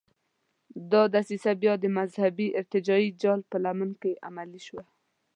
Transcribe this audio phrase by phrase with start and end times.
[0.91, 4.83] دغه دسیسه بیا د مذهبي ارتجاعي جال په لمن کې عملي شوه.